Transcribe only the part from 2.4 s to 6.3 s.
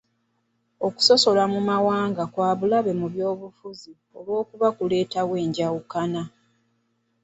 bulabe mu by'obufuzi olw'okuba kuleetawo enjawukana.